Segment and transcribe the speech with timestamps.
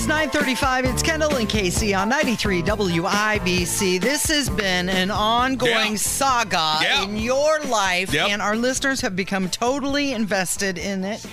[0.00, 0.84] Is 9:35.
[0.86, 3.98] It's Kendall and Casey on 93 WIBC.
[4.00, 5.96] This has been an ongoing Yeah.
[5.98, 7.02] saga Yeah.
[7.02, 8.28] in your life Yep.
[8.30, 11.24] and our listeners have become totally invested in it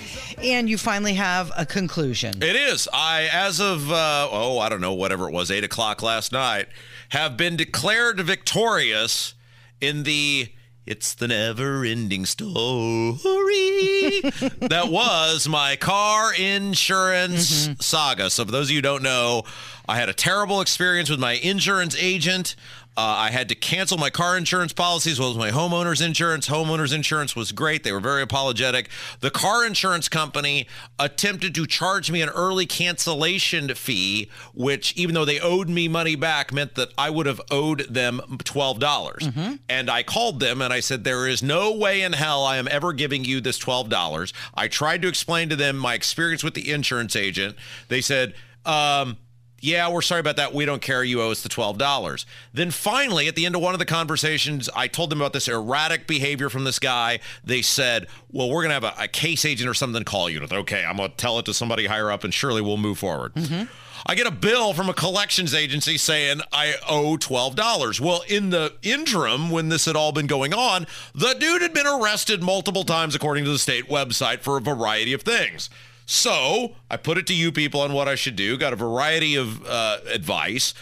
[0.42, 2.42] and you finally have a conclusion.
[2.42, 2.86] It is.
[2.92, 6.68] I, as of, uh, oh, I don't know, whatever it was, 8 o'clock last night,
[7.10, 9.34] have been declared victorious
[9.80, 10.48] in the
[10.88, 17.74] It's the Never Ending Story that was my car insurance mm-hmm.
[17.78, 18.30] saga.
[18.30, 19.42] So, for those of you who don't know,
[19.86, 22.56] I had a terrible experience with my insurance agent.
[22.98, 26.48] Uh, I had to cancel my car insurance policy as well as my homeowner's insurance.
[26.48, 27.84] Homeowner's insurance was great.
[27.84, 28.88] They were very apologetic.
[29.20, 30.66] The car insurance company
[30.98, 36.16] attempted to charge me an early cancellation fee, which, even though they owed me money
[36.16, 38.80] back, meant that I would have owed them $12.
[38.80, 39.28] dollars
[39.68, 42.66] And I called them and I said, There is no way in hell I am
[42.66, 44.32] ever giving you this $12.
[44.54, 47.54] I tried to explain to them my experience with the insurance agent.
[47.86, 48.34] They said,
[48.66, 49.18] um,
[49.60, 50.54] yeah, we're sorry about that.
[50.54, 51.02] We don't care.
[51.02, 52.24] You owe us the $12.
[52.52, 55.48] Then finally, at the end of one of the conversations, I told them about this
[55.48, 57.20] erratic behavior from this guy.
[57.44, 60.40] They said, well, we're going to have a, a case agent or something call you.
[60.50, 63.34] Okay, I'm going to tell it to somebody higher up and surely we'll move forward.
[63.34, 63.64] Mm-hmm.
[64.06, 68.00] I get a bill from a collections agency saying I owe $12.
[68.00, 71.86] Well, in the interim, when this had all been going on, the dude had been
[71.86, 75.68] arrested multiple times, according to the state website, for a variety of things.
[76.10, 78.56] So I put it to you people on what I should do.
[78.56, 80.72] Got a variety of uh, advice.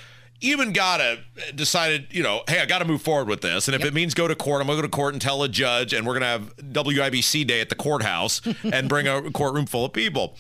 [0.41, 1.19] Even got a
[1.53, 3.67] decided, you know, hey, I got to move forward with this.
[3.67, 5.43] And if it means go to court, I'm going to go to court and tell
[5.43, 8.41] a judge, and we're going to have WIBC day at the courthouse
[8.73, 10.37] and bring a courtroom full of people.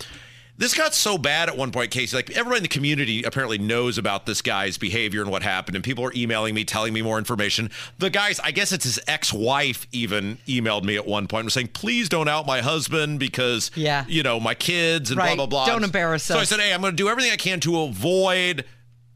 [0.59, 2.17] This got so bad at one point, Casey.
[2.17, 5.85] Like everybody in the community apparently knows about this guy's behavior and what happened, and
[5.85, 7.71] people are emailing me, telling me more information.
[7.99, 11.69] The guys, I guess it's his ex-wife, even emailed me at one point, was saying,
[11.75, 14.05] "Please don't out my husband because, Yeah.
[14.09, 15.37] you know, my kids and Right.
[15.37, 16.35] blah blah blah." Don't embarrass us.
[16.37, 18.65] so I said, "Hey, I'm going to do everything I can to avoid."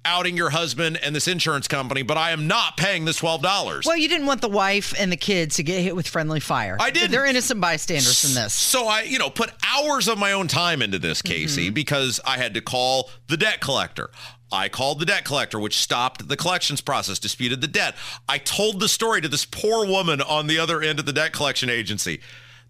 [0.02, 3.84] Outing your husband and this insurance company, but I am not paying this twelve dollars.
[3.84, 6.78] Well, you didn't want the wife and the kids to get hit with friendly fire.
[6.80, 7.10] I didn't.
[7.10, 8.54] They're innocent bystanders in this.
[8.54, 11.74] So I, you know, put hours of my own time into this, Casey, Mm-hmm.
[11.74, 14.08] because I had to call the debt collector.
[14.50, 17.94] I called the debt collector, which stopped the collections process, disputed the debt.
[18.26, 21.32] I told the story to this poor woman on the other end of the debt
[21.34, 22.20] collection agency.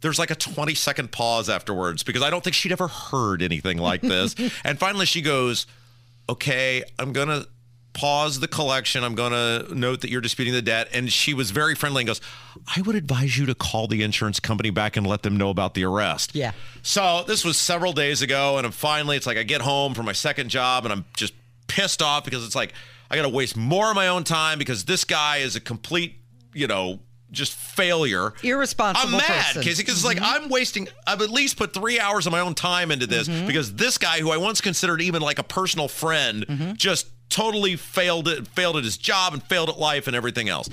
[0.01, 3.79] There's like a 20 second pause afterwards because I don't think she'd ever heard anything
[3.79, 4.35] like this.
[4.65, 5.67] and finally she goes,
[6.31, 7.49] okay, I'm going to
[7.93, 9.03] pause the collection.
[9.03, 10.89] I'm going to note that you're disputing the debt.
[10.93, 12.21] And she was very friendly and goes,
[12.77, 15.75] I would advise you to call the insurance company back and let them know about
[15.75, 16.35] the arrest.
[16.35, 16.53] Yeah.
[16.83, 18.59] So this was several days ago.
[18.59, 21.35] And I'm finally, it's like I get home from my second job and I'm just
[21.67, 22.73] pissed off because it's like
[23.11, 26.17] I got to waste more of my own time because this guy is a complete,
[26.55, 28.33] you know, just failure.
[28.43, 29.63] Irresponsible I'm mad, person.
[29.63, 30.45] Casey, because it's like mm-hmm.
[30.45, 30.89] I'm wasting.
[31.07, 33.47] I've at least put three hours of my own time into this mm-hmm.
[33.47, 36.73] because this guy, who I once considered even like a personal friend, mm-hmm.
[36.75, 40.69] just totally failed it, failed at his job and failed at life and everything else.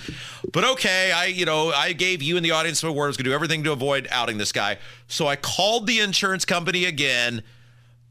[0.51, 3.17] But okay, I you know I gave you and the audience my word I was
[3.17, 4.79] going to do everything to avoid outing this guy.
[5.07, 7.43] So I called the insurance company again.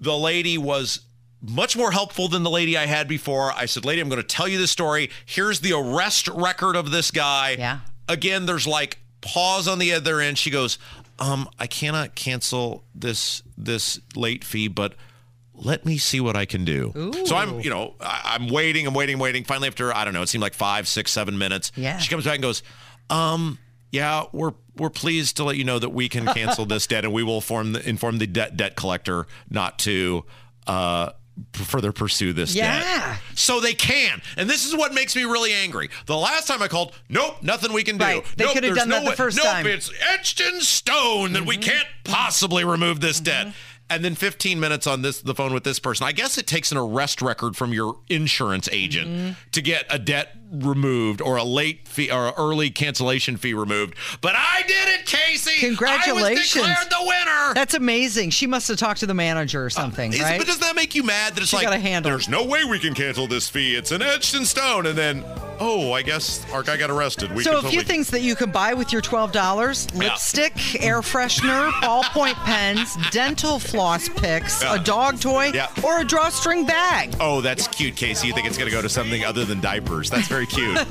[0.01, 1.01] The lady was
[1.43, 3.53] much more helpful than the lady I had before.
[3.53, 5.11] I said, "Lady, I'm going to tell you this story.
[5.25, 7.81] Here's the arrest record of this guy." Yeah.
[8.09, 10.39] Again, there's like pause on the other end.
[10.39, 10.79] She goes,
[11.19, 14.95] "Um, I cannot cancel this this late fee, but
[15.55, 18.95] let me see what I can do." So I'm, you know, I, I'm waiting, I'm
[18.95, 19.45] waiting, waiting.
[19.45, 21.73] Finally, after I don't know, it seemed like five, six, seven minutes.
[21.77, 21.99] Yeah.
[21.99, 22.63] She comes back and goes,
[23.11, 23.59] "Um,
[23.91, 27.13] yeah, we're we're pleased to let you know that we can cancel this debt, and
[27.13, 30.25] we will inform the, inform the debt debt collector not to
[30.67, 31.11] uh
[31.53, 32.81] further pursue this Yeah.
[32.81, 33.19] debt.
[33.35, 35.91] So they can, and this is what makes me really angry.
[36.07, 38.05] The last time I called, nope, nothing we can do.
[38.05, 38.25] Right.
[38.37, 39.67] They Nope, could have done no that the way- first nope, time.
[39.67, 41.71] It's etched in stone that we mm-hmm.
[41.71, 43.47] can't possibly remove this debt.
[43.49, 43.57] Mm-hmm.
[43.89, 46.07] And then 15 minutes on this the phone with this person.
[46.07, 49.31] I guess it takes an arrest record from your insurance agent mm-hmm.
[49.53, 53.95] to get a debt removed or a late fee or early cancellation fee removed.
[54.21, 55.59] But I did it, Casey.
[55.61, 56.65] Congratulations.
[56.65, 57.55] I was declared the winner.
[57.55, 58.31] That's amazing.
[58.31, 60.39] She must have talked to the manager or something, uh, Is- right?
[60.39, 62.11] But does that make you mad that it's She like got a handle.
[62.11, 63.75] there's no way we can cancel this fee?
[63.77, 65.25] It's an etched in stone, and then
[65.59, 67.35] Oh, I guess our guy got arrested.
[67.35, 70.01] We So a few things that you can buy with your twelve dollars: Yeah.
[70.01, 74.75] lipstick, air freshener, ballpoint pens, dental floss picks, Yeah.
[74.77, 75.69] a dog toy, Yeah.
[75.83, 77.15] or a drawstring bag.
[77.21, 78.27] Oh, that's cute, Casey.
[78.27, 80.09] You think it's going to go to something other than diapers?
[80.09, 80.79] That's very cute.